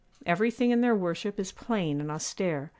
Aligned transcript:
Everything 0.25 0.71
in 0.71 0.81
their 0.81 0.95
worship 0.95 1.39
is 1.39 1.51
plain 1.51 2.01
and 2.01 2.09
austere. 2.09 2.69